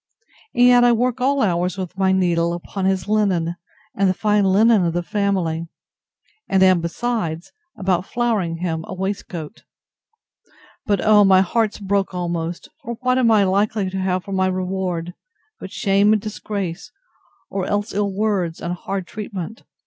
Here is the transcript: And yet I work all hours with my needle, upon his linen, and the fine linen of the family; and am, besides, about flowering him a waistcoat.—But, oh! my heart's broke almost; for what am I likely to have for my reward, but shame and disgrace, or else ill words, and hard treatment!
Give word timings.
And 0.55 0.65
yet 0.65 0.83
I 0.83 0.93
work 0.93 1.21
all 1.21 1.43
hours 1.43 1.77
with 1.77 1.95
my 1.95 2.11
needle, 2.11 2.53
upon 2.53 2.85
his 2.85 3.07
linen, 3.07 3.55
and 3.95 4.09
the 4.09 4.15
fine 4.15 4.45
linen 4.45 4.83
of 4.83 4.93
the 4.93 5.03
family; 5.03 5.67
and 6.49 6.63
am, 6.63 6.81
besides, 6.81 7.51
about 7.77 8.07
flowering 8.07 8.57
him 8.57 8.83
a 8.87 8.95
waistcoat.—But, 8.95 11.01
oh! 11.01 11.23
my 11.23 11.41
heart's 11.41 11.77
broke 11.77 12.15
almost; 12.15 12.67
for 12.81 12.95
what 13.01 13.19
am 13.19 13.29
I 13.29 13.43
likely 13.43 13.91
to 13.91 13.99
have 13.99 14.23
for 14.23 14.31
my 14.31 14.47
reward, 14.47 15.13
but 15.59 15.71
shame 15.71 16.13
and 16.13 16.19
disgrace, 16.21 16.91
or 17.51 17.67
else 17.67 17.93
ill 17.93 18.11
words, 18.11 18.59
and 18.59 18.73
hard 18.73 19.05
treatment! 19.05 19.61